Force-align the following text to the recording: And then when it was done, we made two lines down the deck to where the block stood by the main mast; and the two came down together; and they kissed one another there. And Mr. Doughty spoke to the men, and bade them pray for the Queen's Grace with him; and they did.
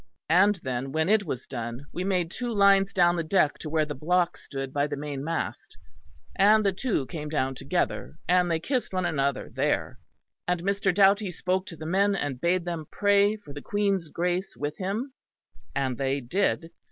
And 0.29 0.55
then 0.63 0.91
when 0.91 1.09
it 1.09 1.25
was 1.27 1.45
done, 1.45 1.85
we 1.93 2.03
made 2.03 2.31
two 2.31 2.51
lines 2.51 2.91
down 2.91 3.17
the 3.17 3.23
deck 3.23 3.59
to 3.59 3.69
where 3.69 3.85
the 3.85 3.93
block 3.93 4.35
stood 4.35 4.73
by 4.73 4.87
the 4.87 4.95
main 4.95 5.23
mast; 5.23 5.77
and 6.35 6.65
the 6.65 6.73
two 6.73 7.05
came 7.05 7.29
down 7.29 7.53
together; 7.53 8.15
and 8.27 8.49
they 8.49 8.59
kissed 8.59 8.93
one 8.93 9.05
another 9.05 9.51
there. 9.53 9.99
And 10.47 10.63
Mr. 10.63 10.91
Doughty 10.91 11.29
spoke 11.29 11.67
to 11.67 11.75
the 11.77 11.85
men, 11.85 12.15
and 12.15 12.41
bade 12.41 12.65
them 12.65 12.87
pray 12.91 13.35
for 13.37 13.53
the 13.53 13.61
Queen's 13.61 14.07
Grace 14.07 14.57
with 14.57 14.75
him; 14.79 15.13
and 15.75 15.99
they 15.99 16.19
did. 16.19 16.71